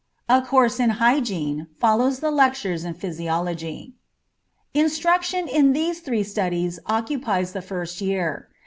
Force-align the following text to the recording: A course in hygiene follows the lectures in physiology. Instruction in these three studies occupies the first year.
A 0.27 0.41
course 0.41 0.79
in 0.79 0.89
hygiene 0.97 1.67
follows 1.79 2.21
the 2.21 2.31
lectures 2.31 2.83
in 2.83 2.95
physiology. 2.95 3.93
Instruction 4.73 5.47
in 5.47 5.73
these 5.73 5.99
three 5.99 6.23
studies 6.23 6.79
occupies 6.87 7.51
the 7.53 7.61
first 7.61 8.01
year. 8.01 8.49